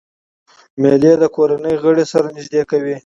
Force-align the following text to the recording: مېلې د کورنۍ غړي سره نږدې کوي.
مېلې 0.81 1.13
د 1.21 1.23
کورنۍ 1.35 1.75
غړي 1.83 2.05
سره 2.11 2.27
نږدې 2.37 2.61
کوي. 2.71 2.95